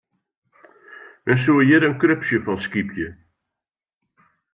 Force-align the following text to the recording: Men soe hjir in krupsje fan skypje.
Men 1.25 1.37
soe 1.43 1.63
hjir 1.67 1.85
in 1.87 1.95
krupsje 2.03 2.37
fan 2.45 2.59
skypje. 2.65 3.07